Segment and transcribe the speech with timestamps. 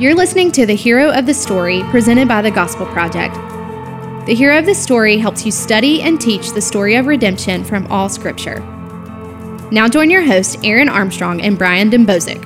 [0.00, 3.34] You're listening to the Hero of the Story presented by the Gospel Project.
[4.26, 7.86] The Hero of the Story helps you study and teach the story of redemption from
[7.88, 8.58] all Scripture.
[9.70, 12.44] Now join your hosts, Aaron Armstrong and Brian Dembowczyk.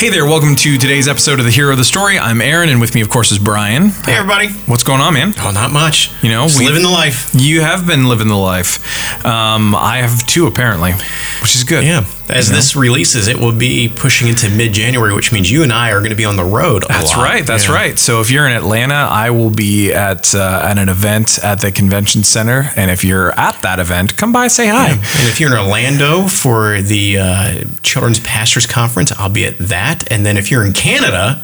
[0.00, 2.18] Hey there, welcome to today's episode of The Hero of the Story.
[2.18, 3.88] I'm Aaron, and with me, of course, is Brian.
[4.04, 4.48] Hey, everybody.
[4.66, 5.32] What's going on, man?
[5.38, 6.10] Oh, not much.
[6.22, 7.30] You know, Just we- living the life.
[7.34, 9.24] You have been living the life.
[9.24, 10.92] Um, I have two, apparently,
[11.40, 11.84] which is good.
[11.84, 12.04] Yeah.
[12.28, 12.56] As You know?
[12.58, 15.98] this releases, it will be pushing into mid January, which means you and I are
[16.00, 16.84] going to be on the road.
[16.84, 17.22] A That's lot.
[17.24, 17.46] right.
[17.46, 17.74] That's Yeah.
[17.74, 17.98] right.
[17.98, 21.70] So if you're in Atlanta, I will be at uh, at an event at the
[21.70, 24.90] convention center, and if you're at that event, come by, say hi.
[24.90, 30.10] And if you're in Orlando for the uh, Children's Pastors Conference, I'll be at that.
[30.10, 31.40] And then if you're in Canada,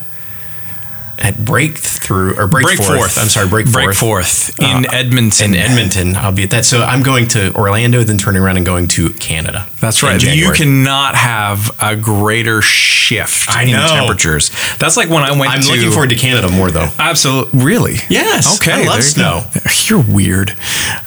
[1.19, 5.55] at Breakthrough or Break, Forth, I'm sorry, Break, Break Forth, Forth in Uh, Edmonton.
[5.55, 6.65] in Edmonton, I'll be at that.
[6.65, 9.67] So I'm going to Orlando, then turning around and going to Canada.
[9.81, 10.23] That's right.
[10.23, 13.87] You cannot have a greater shift I in know.
[13.89, 14.51] temperatures.
[14.79, 15.69] That's like when I went I'm to.
[15.71, 16.89] looking forward to Canada more though.
[16.99, 17.63] Absolutely.
[17.65, 17.95] Really?
[18.09, 18.73] Yes, Okay.
[18.73, 19.45] I love you snow.
[19.55, 19.61] go.
[19.85, 20.55] You're weird.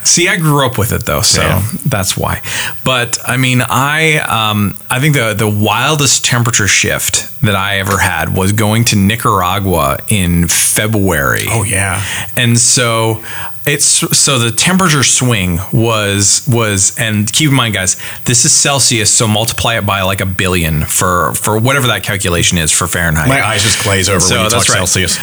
[0.04, 1.62] See, I grew up with it though, so Yeah.
[1.86, 2.42] that's why.
[2.84, 7.98] But I mean, I um, I think the the wildest temperature shift that I ever
[7.98, 11.44] had was going to Nicaragua in February.
[11.48, 12.02] Oh yeah.
[12.36, 13.22] And so
[13.66, 19.12] it's so the temperature swing was was and keep in mind guys this is celsius
[19.12, 23.28] so multiply it by like a billion for for whatever that calculation is for fahrenheit
[23.28, 24.76] My eyes just glaze over So when you talk right.
[24.76, 25.18] Celsius.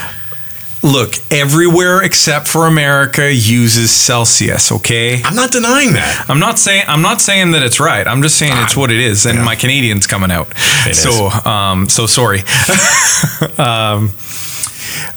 [0.83, 6.25] Look everywhere except for america uses celsius okay I'm not denying that.
[6.27, 8.05] I'm not saying I'm not saying that it's right.
[8.05, 10.47] I'm just saying it's what it is, and my Canadian's coming out.
[10.85, 12.39] It so um, so sorry.
[13.57, 14.11] um,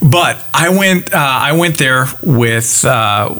[0.01, 2.85] but I went uh, I went there with.
[2.85, 3.35] Uh,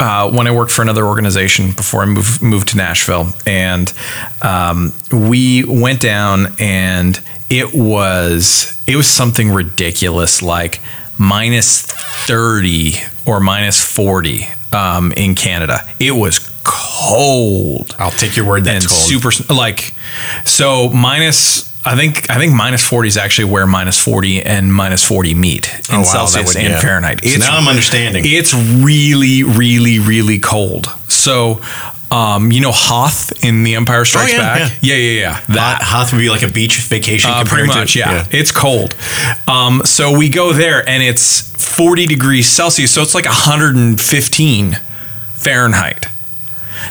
[0.00, 3.92] uh, when I worked for another organization before I moved moved to Nashville, and
[4.40, 10.80] um, we went down, and it was it was something ridiculous, like
[11.18, 12.94] minus thirty
[13.26, 15.80] or minus forty um, in Canada.
[16.00, 19.32] It was cold I'll take your word that's and cold.
[19.32, 19.92] super like
[20.44, 25.02] so minus I think I think minus 40 is actually where minus 40 and minus
[25.02, 26.80] 40 meet in Oh, wow, Celsius would- and yeah.
[26.80, 27.24] Fahrenheit.
[27.24, 28.22] So now I'm understanding.
[28.24, 30.86] It's really really really cold.
[31.08, 31.60] So
[32.12, 34.78] um, you know Hoth in The Empire Strikes Oh, yeah, Back?
[34.82, 35.40] Yeah, yeah, yeah.
[35.54, 38.26] That Hot, Hoth would be like a beach vacation uh, compared pretty much, to yeah.
[38.30, 38.94] It's cold.
[39.48, 41.40] Um, so we go there and it's
[41.74, 42.90] 40 degrees Celsius.
[42.92, 44.72] So it's like 115
[45.34, 46.06] Fahrenheit.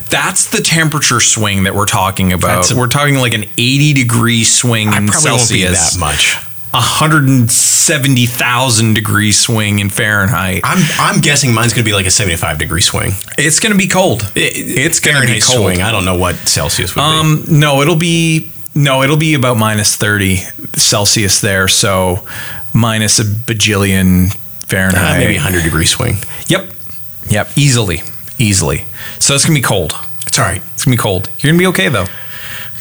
[0.09, 2.69] That's the temperature swing that we're talking about.
[2.71, 5.93] A- we're talking like an 80 degree swing I in probably won't be Celsius.
[5.93, 6.37] that much.
[6.73, 10.61] 170,000 degree swing in Fahrenheit.
[10.63, 13.11] I'm I'm guessing mine's going to be like a 75 degree swing.
[13.37, 14.31] It's going to be cold.
[14.35, 15.61] it's going to be cold.
[15.61, 15.81] swing.
[15.81, 17.05] I don't know what Celsius would be.
[17.05, 20.37] Um, no, it'll be no, it'll be about minus thirty
[20.75, 21.67] Celsius there.
[21.67, 22.25] So
[22.73, 24.33] minus a bajillion
[24.65, 25.15] Fahrenheit.
[25.15, 26.15] Uh, maybe a 100 degree swing.
[26.47, 26.71] Yep,
[27.29, 28.01] yep, easily,
[28.37, 28.85] easily.
[29.19, 29.93] So it's gonna be cold.
[30.25, 31.29] It's all right It's gonna be cold.
[31.39, 32.05] You're gonna be okay though.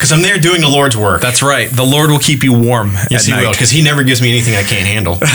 [0.00, 1.20] Because I'm there doing the Lord's work.
[1.20, 1.68] That's right.
[1.68, 4.54] The Lord will keep you warm yes, He will because He never gives me anything
[4.54, 5.18] I can't handle.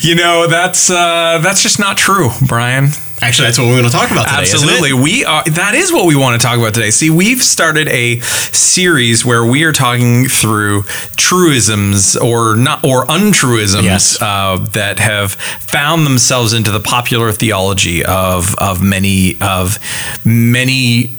[0.00, 2.88] You know that's uh, that's just not true, Brian.
[3.20, 4.40] Actually, that's what we're going to talk about today.
[4.40, 4.92] Absolutely.
[4.92, 6.90] We are that is what we want to talk about today.
[6.90, 10.82] See, we've started a series where we are talking through
[11.16, 14.20] truisms or not or untruisms Yes.
[14.20, 19.78] uh, that have found themselves into the popular theology of of many of
[20.24, 21.10] many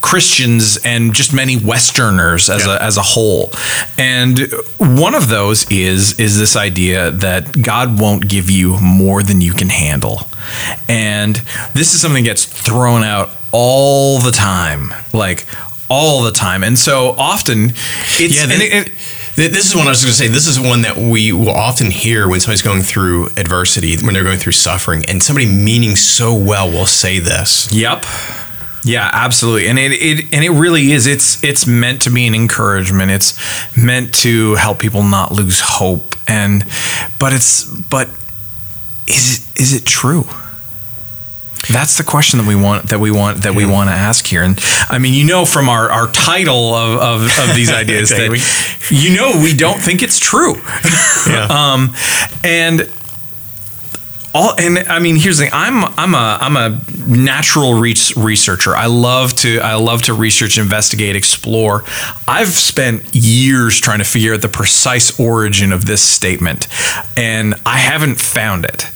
[0.00, 2.76] Christians and just many Westerners as Yeah.
[2.76, 3.52] a as a whole.
[3.98, 4.38] And
[4.78, 9.52] one of those is is this idea that God won't give you more than you
[9.52, 10.28] can handle.
[10.88, 11.40] And
[11.74, 14.94] this is something that gets thrown out all the time.
[15.12, 15.46] Like
[15.88, 16.62] all the time.
[16.62, 17.72] And so often
[18.18, 18.92] it's Yeah, and it-
[19.36, 20.26] Th- This is one I was going to say.
[20.26, 24.24] This is one that we will often hear when somebody's going through adversity, when they're
[24.24, 27.68] going through suffering, and somebody meaning so well will say this.
[27.70, 28.04] Yep.
[28.84, 29.68] Yeah, absolutely.
[29.68, 31.06] And it, it and it really is.
[31.06, 33.10] It's it's meant to be an encouragement.
[33.10, 33.34] It's
[33.76, 36.14] meant to help people not lose hope.
[36.28, 36.64] And
[37.18, 38.08] but it's but
[39.06, 40.26] is it is it true?
[41.70, 44.42] That's the question that we want that we want that we want to ask here.
[44.42, 44.58] And
[44.88, 49.14] I mean, you know from our, our title of, of, of these ideas that you
[49.14, 50.56] know we don't think it's true.
[51.28, 51.46] Yeah.
[51.50, 51.94] Um,
[52.42, 52.90] and
[54.34, 55.52] all and I mean here's the thing.
[55.54, 58.76] I'm I'm a I'm a natural re- researcher.
[58.76, 61.84] I love to I love to research investigate explore.
[62.26, 66.68] I've spent years trying to figure out the precise origin of this statement
[67.16, 68.86] and I haven't found it.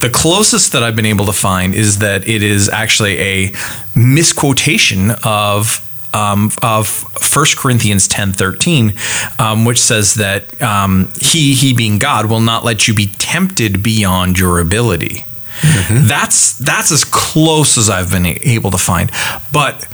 [0.00, 3.52] The closest that I've been able to find is that it is actually a
[3.94, 5.80] misquotation of
[6.14, 7.04] um, of
[7.34, 8.94] 1 Corinthians 10 13,
[9.38, 13.82] um, which says that um, he, he being God, will not let you be tempted
[13.82, 15.24] beyond your ability.
[15.60, 16.08] Mm-hmm.
[16.08, 19.10] That's that's as close as I've been able to find.
[19.52, 19.86] But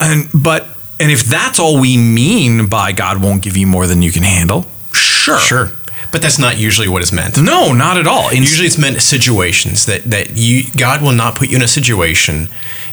[0.00, 0.66] and but
[1.00, 4.22] and if that's all we mean by God won't give you more than you can
[4.22, 5.38] handle, sure.
[5.38, 5.70] Sure.
[6.10, 7.40] But that's not usually what is meant.
[7.40, 8.30] No, not at all.
[8.30, 11.68] In usually it's meant situations that that you God will not put you in a
[11.68, 12.48] situation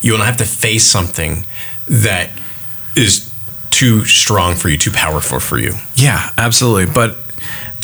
[0.06, 1.46] you will not have to face something
[1.90, 2.30] that
[2.96, 3.32] is
[3.70, 5.74] too strong for you, too powerful for you.
[5.96, 6.92] Yeah, absolutely.
[6.92, 7.18] But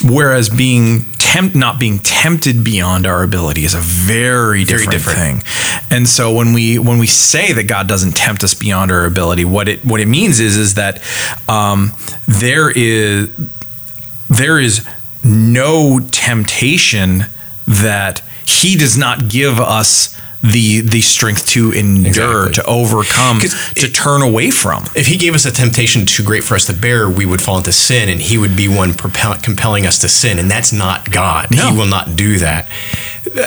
[0.03, 5.43] whereas being tempt not being tempted beyond our ability is a very different, very different,
[5.43, 5.43] thing.
[5.89, 9.45] And so when we when we say that God doesn't tempt us beyond our ability,
[9.45, 11.01] what it what it means is is that
[11.47, 11.91] um,
[12.27, 13.29] there is
[14.29, 14.87] there is
[15.23, 17.25] no temptation
[17.67, 22.53] that He does not give us the the strength to endure, exactly.
[22.53, 24.85] to overcome, to it, turn away from.
[24.95, 27.57] If he gave us a temptation too great for us to bear, we would fall
[27.57, 31.11] into sin, and he would be one propel, compelling us to sin, and that's not
[31.11, 31.49] God.
[31.51, 31.71] No.
[31.71, 32.67] He will not do that.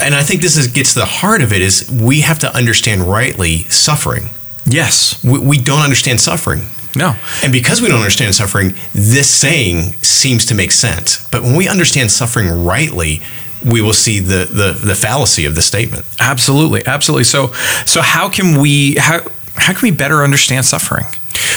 [0.03, 2.55] And I think this is, gets to the heart of it: is we have to
[2.55, 4.31] understand rightly suffering.
[4.65, 6.63] Yes, we, we don't understand suffering.
[6.97, 7.17] No.
[7.43, 11.29] And because we don't understand suffering, this saying seems to make sense.
[11.29, 13.21] But when we understand suffering rightly,
[13.65, 16.05] we will see the, the the fallacy of the statement.
[16.21, 17.25] Absolutely, absolutely.
[17.25, 17.53] So
[17.87, 19.21] so how can we how
[19.57, 21.07] how can we better understand suffering?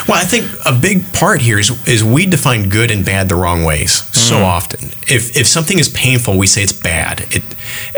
[0.07, 3.36] Well, I think a big part here is is we define good and bad the
[3.36, 4.15] wrong ways mm.
[4.15, 4.89] so often.
[5.07, 7.25] If if something is painful, we say it's bad.
[7.31, 7.44] It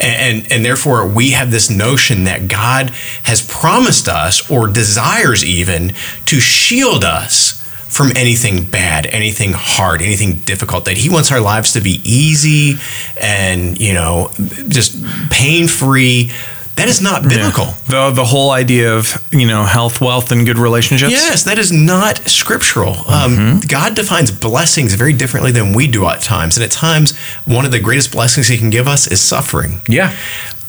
[0.02, 2.90] and and therefore we have this notion that God
[3.24, 5.94] has promised us or desires even
[6.26, 7.49] to shield us
[7.90, 10.86] from anything bad, anything hard, anything difficult.
[10.86, 12.76] That He wants our lives to be easy
[13.20, 14.32] and, you know,
[14.68, 14.98] just
[15.30, 16.32] pain free.
[16.76, 17.66] That is not biblical.
[17.66, 18.10] Yeah.
[18.10, 21.12] The the whole idea of you know health, wealth, and good relationships.
[21.12, 22.92] Yes, that is not scriptural.
[22.92, 23.42] Um, mm-hmm.
[23.56, 27.66] Um, God defines blessings very differently than we do at times, and at times one
[27.66, 29.82] of the greatest blessings He can give us is suffering.
[29.90, 30.16] Yeah,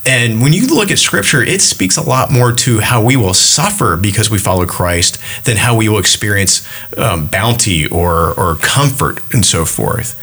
[0.07, 3.35] and when you look at scripture, it speaks a lot more to how we will
[3.35, 6.67] suffer because we follow Christ than how we will experience
[6.97, 10.19] um, bounty or, or comfort and so forth.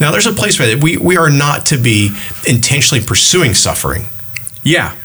[0.00, 2.16] Now, there's a place where we, we are not to be
[2.46, 4.06] intentionally pursuing suffering.
[4.64, 4.96] Yeah.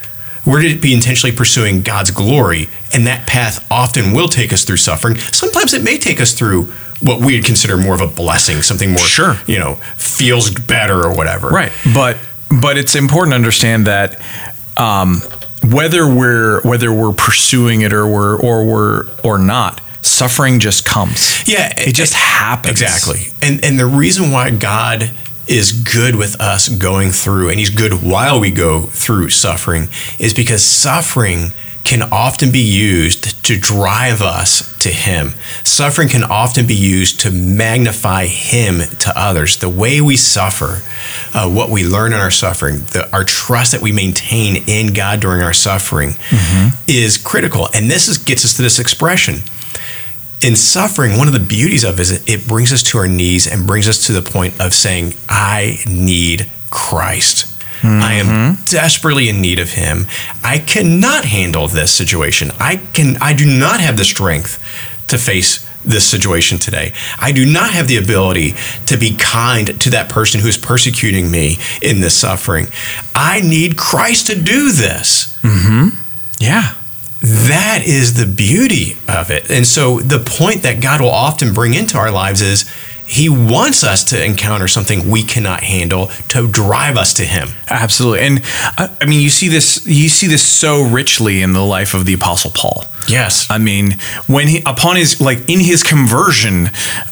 [0.44, 4.78] We're to be intentionally pursuing God's glory, and that path often will take us through
[4.78, 5.18] suffering.
[5.18, 6.66] Sometimes it may take us through
[7.02, 9.38] what we'd consider more of a blessing, something more, sure.
[9.48, 11.50] you know, feels better or whatever.
[11.50, 11.72] Right.
[11.94, 12.18] But
[12.62, 14.22] but it's important to understand that
[14.78, 15.22] um,
[15.64, 21.48] whether we're whether we're pursuing it or we're or we're or not, suffering just comes.
[21.48, 22.82] Yeah, it, just it, happens.
[22.82, 23.34] Exactly.
[23.42, 25.12] And and the reason why God
[25.48, 29.88] is good with us going through and he's good while we go through suffering
[30.18, 31.52] is because suffering
[31.86, 35.30] can often be used to drive us to Him.
[35.64, 39.58] Suffering can often be used to magnify Him to others.
[39.58, 40.82] The way we suffer,
[41.34, 45.20] uh, what we learn in our suffering, the, our trust that we maintain in God
[45.20, 46.76] during our suffering mm-hmm.
[46.88, 47.70] is critical.
[47.74, 49.36] And this is, gets us to this expression.
[50.42, 53.48] In suffering, one of the beauties of it is it brings us to our knees
[53.48, 57.55] and brings us to the point of saying, I need Christ.
[57.86, 58.04] Mm-hmm.
[58.04, 58.64] I am mm-hmm.
[58.66, 60.06] desperately in need of him.
[60.44, 62.52] I cannot handle this situation.
[62.60, 64.62] I can I do not have the strength
[65.08, 66.94] to face this situation today.
[67.20, 68.56] I do not have the ability
[68.88, 72.68] to be kind to that person who is persecuting me in this suffering.
[73.14, 75.38] I need Christ to do this.
[75.42, 75.90] hmm
[76.40, 76.74] Yeah.
[77.22, 79.50] That is the beauty of it.
[79.50, 82.70] And so the point that God will often bring into our lives is
[83.06, 87.50] he wants us to encounter something we cannot handle to drive us to him.
[87.70, 88.22] Absolutely.
[88.22, 88.42] And
[88.78, 92.06] I, I, mean, you see this, you see this so richly in the life of
[92.06, 92.86] the apostle Paul.
[93.08, 93.48] Yes.
[93.50, 93.94] I mean,
[94.28, 96.70] when he, upon his, like in his conversion,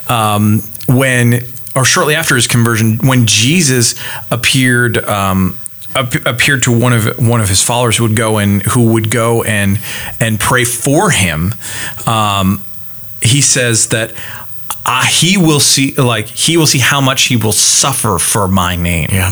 [0.09, 1.45] um, when,
[1.75, 3.95] or shortly after his conversion, when Jesus
[4.31, 5.57] appeared, um,
[5.95, 9.43] appeared to one of one of his followers who would go and who would go
[9.43, 9.79] and
[10.19, 11.53] and pray for him.
[12.07, 12.63] Um,
[13.21, 14.11] he says that
[14.85, 18.75] uh, he will see like he will see how much he will suffer for my
[18.75, 19.09] name.
[19.11, 19.31] Yeah.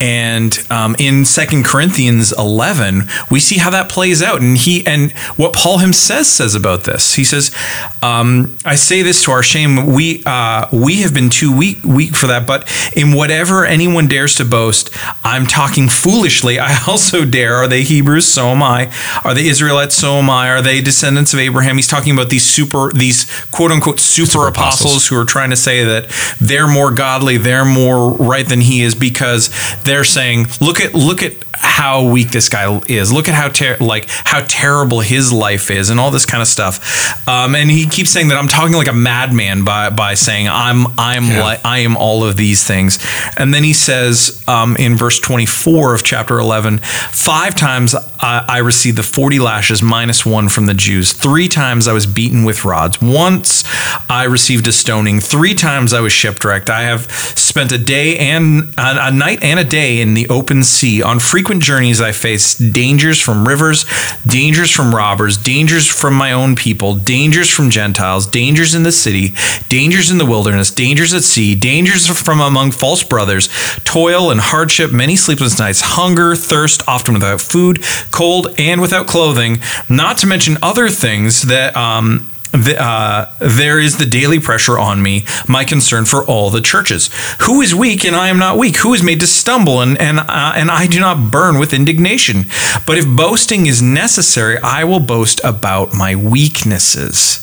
[0.00, 4.40] And um, in second corinthians 11 we see how that plays out.
[4.40, 7.14] And he and what paul himself says about this.
[7.14, 7.54] He says
[8.02, 9.86] um, i say this to our shame.
[9.86, 12.46] We uh, we have been too weak weak for that.
[12.46, 14.90] But in whatever anyone dares to boast
[15.24, 16.60] i'm talking foolishly.
[16.60, 17.54] I also dare.
[17.56, 18.28] Are they hebrews?
[18.28, 18.92] So am i.
[19.24, 19.96] Are they israelites?
[19.96, 20.48] So am i.
[20.48, 21.74] Are they descendants of abraham?
[21.74, 25.50] He's talking about these super these quote unquote super, super apostles apostles who are trying
[25.50, 29.50] to say that they're more godly, they're more right than he is because
[29.84, 33.12] they're saying, look at look at how weak this guy is.
[33.12, 36.48] Look at how ter- like how terrible his life is, and all this kind of
[36.48, 37.28] stuff.
[37.28, 40.86] Um, and he keeps saying that I'm talking like a madman by by saying I'm
[40.98, 41.42] I'm Yeah.
[41.44, 42.98] like I am all of these things.
[43.36, 48.58] And then he says um, in verse 24 of chapter 11, five times I, I
[48.58, 51.12] received the 40 lashes minus one from the Jews.
[51.12, 53.00] Three times I was beaten with rods.
[53.02, 53.64] Once
[54.08, 55.20] I received a stoning.
[55.20, 56.70] Three times I was shipwrecked.
[56.70, 60.62] I have spent a day and a, a night and a day in the open
[60.64, 61.02] sea.
[61.02, 63.84] On frequent journeys, I faced dangers from rivers,
[64.26, 69.32] dangers from robbers, dangers from my own people, dangers from Gentiles, dangers in the city,
[69.68, 73.48] dangers in the wilderness, dangers at sea, dangers from among false brothers,
[73.84, 79.58] toil and hardship, many sleepless nights, hunger, thirst, often without food, cold, and without clothing,
[79.88, 81.76] not to mention other things that.
[81.76, 82.30] Um,
[82.64, 87.10] the, uh, there is the daily pressure on me, my concern for all the churches.
[87.42, 88.76] Who is weak and I am not weak?
[88.78, 92.46] Who is made to stumble and and uh, and I do not burn with indignation?
[92.86, 97.42] But if boasting is necessary, I will boast about my weaknesses.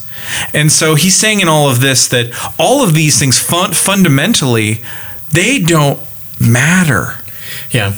[0.54, 4.82] And so he's saying in all of this that all of these things fun- fundamentally
[5.32, 6.00] they don't
[6.40, 7.16] matter.
[7.72, 7.94] Yeah.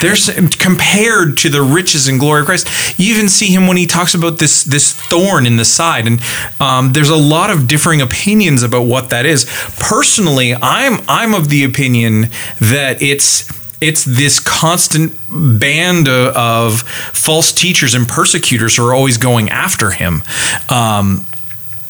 [0.00, 2.98] There's compared to the riches and glory of Christ.
[2.98, 6.20] You even see him when he talks about this this thorn in the side, and
[6.60, 9.44] um, there's a lot of differing opinions about what that is.
[9.78, 13.50] Personally, I'm I'm of the opinion that it's
[13.80, 19.90] it's this constant band of, of false teachers and persecutors who are always going after
[19.90, 20.22] him.
[20.68, 21.24] Um,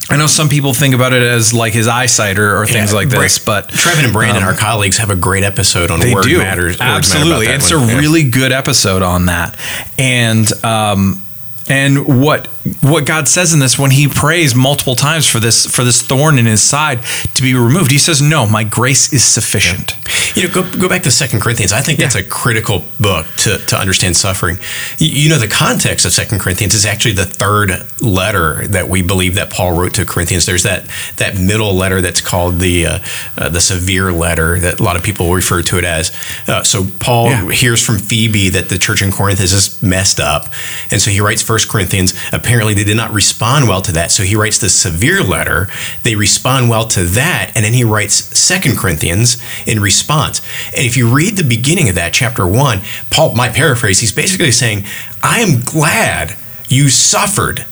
[0.08, 2.98] I know some people think about it as like his eyesight or, or things Yeah,
[2.98, 6.14] like this, but Trevin and Brandon, um, our colleagues, have a great episode on they
[6.14, 6.64] word do matters.
[6.74, 7.46] Words matter absolutely.
[7.46, 7.82] It's one.
[7.82, 7.98] a Yeah.
[7.98, 9.56] really good episode on that,
[9.98, 11.22] and um,
[11.68, 12.46] and what
[12.82, 16.38] what God says in this when He prays multiple times for this for this thorn
[16.38, 17.00] in His side
[17.34, 19.94] to be removed, He says, "No, my grace is sufficient."
[20.36, 21.72] You know, go, go back to Second Corinthians.
[21.72, 24.58] I think that's a critical book to, to understand suffering.
[24.98, 27.70] You, you know, the context of Second Corinthians is actually the third
[28.02, 30.44] letter that we believe that Paul wrote to Corinthians.
[30.46, 30.84] There's that
[31.16, 32.98] that middle letter that's called the uh,
[33.38, 36.12] uh, the severe letter that a lot of people refer to it as.
[36.46, 37.50] Uh, so Paul Yeah.
[37.50, 40.48] hears from Phoebe that the church in Corinth is just messed up,
[40.90, 42.12] and so he writes First Corinthians.
[42.32, 45.68] Apparently, they did not respond well to that, so he writes the severe letter.
[46.02, 49.36] They respond well to that, and then he writes Second Corinthians
[49.66, 50.40] in response.
[50.68, 54.50] And if you read the beginning of that, chapter one, Paul, my paraphrase, he's basically
[54.50, 54.84] saying,
[55.22, 56.36] "I am glad
[56.68, 57.64] you suffered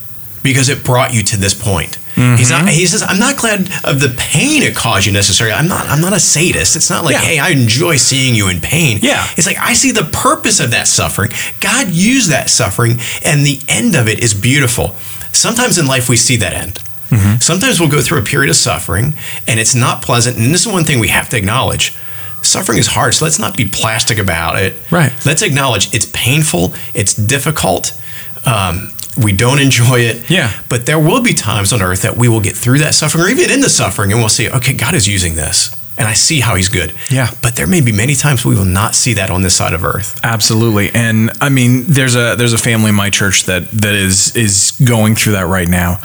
[0.42, 2.68] because it brought you to this point." He's not.
[2.68, 5.52] He says, "I'm not glad of the pain it caused you necessarily.
[5.54, 5.86] I'm not.
[5.88, 6.76] I'm not a sadist.
[6.76, 7.20] It's not like, Yeah.
[7.22, 9.00] hey, I enjoy seeing you in pain.
[9.02, 9.26] Yeah.
[9.36, 11.32] It's like I see the purpose of that suffering.
[11.60, 14.94] God used that suffering, and the end of it is beautiful.
[15.32, 16.80] Sometimes in life we see that end.
[17.40, 19.14] Sometimes we'll go through a period of suffering,
[19.46, 20.36] and it's not pleasant.
[20.36, 21.94] And this is one thing we have to acknowledge.
[22.42, 24.74] Suffering is hard, so let's not be plastic about it.
[24.90, 25.12] Right.
[25.24, 27.92] Let's acknowledge it's painful, it's difficult.
[28.46, 30.28] Um, we don't enjoy it.
[30.30, 30.52] Yeah.
[30.68, 33.28] But there will be times on earth that we will get through that suffering or
[33.28, 35.80] even in the suffering and we'll say, okay, God is using this.
[35.96, 36.92] And I see how he's good.
[37.08, 37.30] Yeah.
[37.40, 39.84] But there may be many times we will not see that on this side of
[39.84, 40.18] earth.
[40.24, 44.34] Absolutely, and I mean, there's a there's a family in my church that that is
[44.34, 46.00] is going through that right now.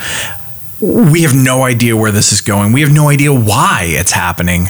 [0.79, 2.71] We have no idea where this is going.
[2.71, 4.67] We have no idea why it's happening,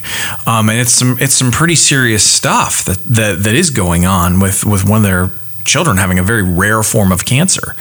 [0.48, 4.39] um, and it's some it's some pretty serious stuff that that, that is going on
[4.39, 5.31] with with one of their
[5.66, 7.75] children having a very rare form of cancer.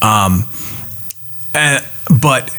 [0.00, 0.48] Um,
[1.54, 1.84] and,
[2.20, 2.50] but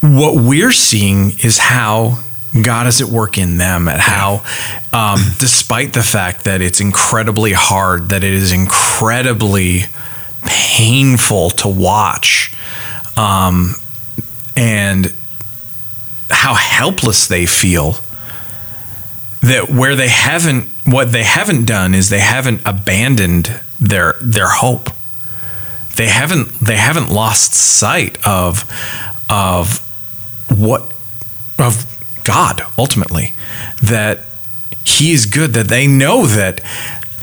[0.00, 2.18] what we're seeing is how
[2.62, 4.44] God is at work in them, at how,
[4.92, 9.82] um, despite the fact that it's incredibly hard, that it is incredibly
[10.46, 12.54] painful to watch,
[13.16, 13.74] um,
[14.56, 15.12] and
[16.30, 17.96] how helpless they feel,
[19.42, 24.90] that where they haven't, what they haven't done is they haven't abandoned their their hope
[25.96, 28.64] they haven't they haven't lost sight of
[29.28, 29.78] of
[30.56, 30.82] what
[31.58, 31.84] of
[32.24, 33.32] God ultimately
[33.82, 34.20] that
[34.84, 36.60] he is good that they know that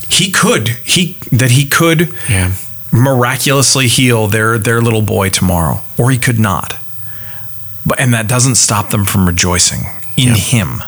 [0.09, 2.53] he could he that he could Yeah.
[2.91, 6.77] miraculously heal their their little boy tomorrow or he could not
[7.85, 9.85] but and that doesn't stop them from rejoicing
[10.17, 10.33] in Yeah.
[10.35, 10.83] him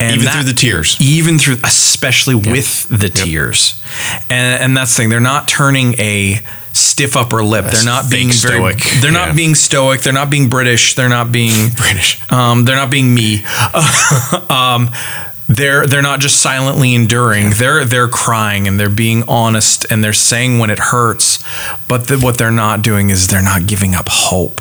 [0.00, 0.96] and Even that- through the tears.
[1.00, 3.80] even through especially with the tears
[4.30, 6.40] and and that's the thing they're not turning a
[6.72, 9.00] stiff upper lip That's they're not being fake very, stoic.
[9.00, 9.26] they're Yeah.
[9.26, 12.20] not being stoic they're not being british they're not being British.
[12.32, 13.44] um, they're not being me
[14.50, 14.90] um,
[15.48, 20.12] they're they're not just silently enduring they're they're crying and they're being honest and they're
[20.12, 21.38] saying when it hurts
[21.86, 24.60] but the, what they're not doing is they're not giving up hope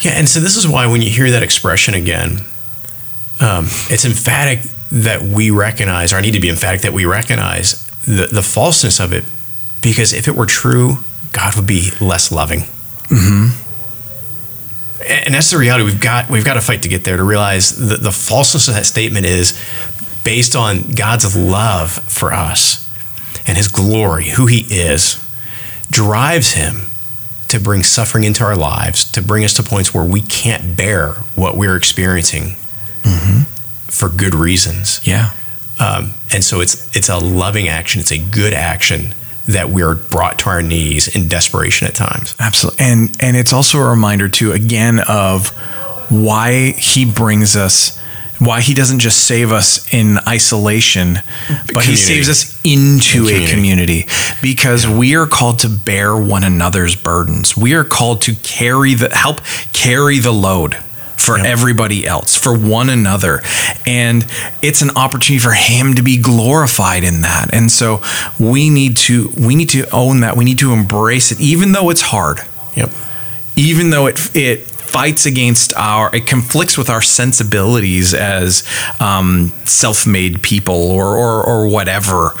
[0.00, 2.40] Yeah, and so this is why when you hear that expression again,
[3.40, 7.86] um, it's emphatic that we recognize, or I need to be emphatic that we recognize
[8.06, 9.24] the, the falseness of it
[9.82, 10.98] because if it were true,
[11.32, 12.64] God would be less loving.
[15.08, 15.84] And that's the reality.
[15.84, 18.74] We've got we've got to fight to get there to realize that the falseness of
[18.74, 19.60] that statement is
[20.24, 22.82] based on God's love for us
[23.46, 25.22] and His glory, who He is,
[25.90, 26.86] drives Him
[27.48, 31.12] to bring suffering into our lives, to bring us to points where we can't bear
[31.36, 32.56] what we're experiencing
[33.88, 35.00] for good reasons.
[35.06, 35.32] Yeah.
[35.78, 38.00] Um, and so it's it's a loving action.
[38.00, 39.14] It's a good action
[39.48, 42.34] that we're brought to our knees in desperation at times.
[42.38, 42.84] Absolutely.
[42.84, 45.48] And and it's also a reminder too again of
[46.10, 47.98] why he brings us
[48.38, 51.18] why he doesn't just save us in isolation,
[51.72, 54.06] but he saves us into In a community
[54.42, 57.56] because we are called to bear one another's burdens.
[57.56, 59.40] We are called to carry the help
[59.72, 60.76] carry the load
[61.16, 63.42] for everybody else, for one another.
[63.86, 64.24] And
[64.62, 67.52] it's an opportunity for him to be glorified in that.
[67.52, 68.00] And so
[68.38, 70.36] we need to we need to own that.
[70.36, 72.40] We need to embrace it even though it's hard
[72.76, 72.90] Yep.
[73.56, 78.62] even though it it fights against our it conflicts with our sensibilities as
[79.00, 82.32] um, self-made people or or, or whatever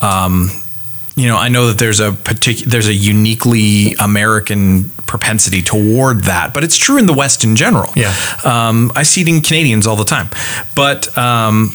[0.00, 0.50] um,
[1.14, 6.46] you know i know that there's a particular there's a uniquely american propensity toward that
[6.54, 8.14] but it's true in the west in general Yeah.
[8.44, 10.28] um, i see it in canadians all the time
[10.74, 11.70] but um,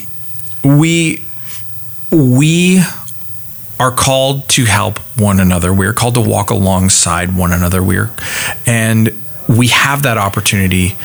[0.64, 1.22] we
[2.10, 2.80] we
[3.78, 5.72] are called to help one another.
[5.72, 7.80] We are called to walk alongside one another.
[7.80, 8.10] We're
[8.66, 9.10] and
[9.48, 10.96] we have that opportunity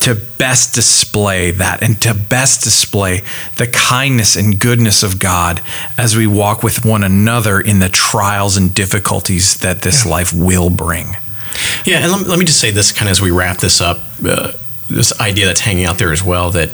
[0.00, 3.22] to best display that and to best display
[3.56, 5.60] the kindness and goodness of God
[5.96, 10.70] as we walk with one another in the trials and difficulties that this life will
[10.70, 11.16] bring.
[11.84, 13.98] Yeah, and let, let me just say this kind of as we wrap this up,
[14.24, 14.52] uh,
[14.88, 16.70] this idea that's hanging out there as well that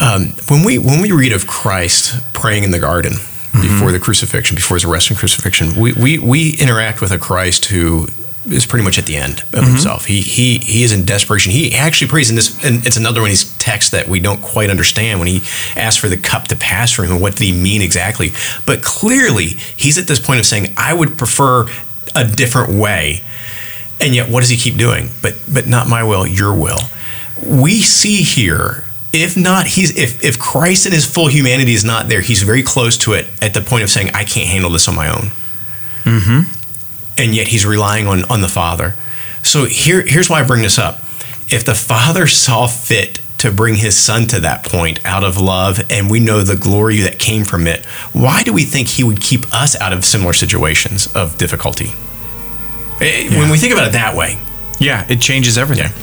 [0.00, 3.12] um, when we when we read of Christ praying in the garden
[3.60, 7.66] before the crucifixion, before his arrest and crucifixion, we, we we interact with a Christ
[7.66, 8.08] who
[8.48, 10.06] is pretty much at the end of himself.
[10.06, 11.52] He he he is in desperation.
[11.52, 14.40] He actually prays in this, and it's another one of these texts that we don't
[14.40, 15.42] quite understand when he
[15.76, 17.20] asks for the cup to pass from him.
[17.20, 18.32] What did he mean exactly?
[18.66, 21.68] But clearly, he's at this point of saying, "I would prefer
[22.16, 23.22] a different way."
[24.02, 25.10] And yet, what does he keep doing?
[25.22, 26.80] But but not my will, your will.
[27.46, 32.08] We see here, if not he's if if Christ in his full humanity is not
[32.08, 34.88] there, he's very close to it at the point of saying, I can't handle this
[34.88, 35.30] on my own.
[36.02, 36.52] Mm-hmm.
[37.18, 38.94] And yet he's relying on on the Father.
[39.44, 40.98] So here here's why I bring this up.
[41.48, 45.80] If the Father saw fit to bring his son to that point out of love
[45.90, 49.20] and we know the glory that came from it, why do we think he would
[49.20, 51.92] keep us out of similar situations of difficulty?
[53.00, 54.38] Eh, When we think about it that way,
[54.78, 55.86] Yeah, it changes everything.
[55.92, 55.98] Yeah.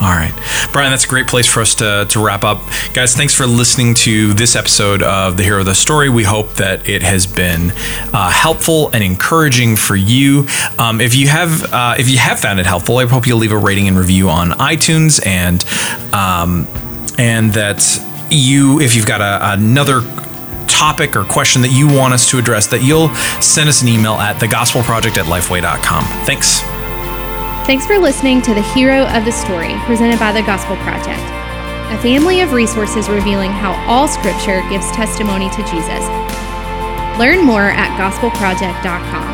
[0.00, 0.32] All right.
[0.72, 2.60] Brian, that's a great place for us to, to wrap up.
[2.92, 6.08] Guys, thanks for listening to this episode of The Hero of the Story.
[6.08, 7.70] We hope that it has been
[8.12, 10.46] uh, helpful and encouraging for you.
[10.76, 13.52] Um, if you have uh, if you have found it helpful, I hope you'll leave
[13.52, 15.64] a rating and review on iTunes and
[16.12, 16.66] um,
[17.18, 17.84] and that
[18.30, 20.00] you if you've got a, another
[20.82, 23.08] topic or question that you want us to address that you'll
[23.40, 26.02] send us an email at thegospelproject at lifeway.com.
[26.26, 26.58] Thanks.
[27.68, 31.22] Thanks for listening to The Hero of the Story, presented by the Gospel Project,
[31.94, 36.02] a family of resources revealing how all Scripture gives testimony to Jesus.
[37.16, 39.31] Learn more at gospelproject.com.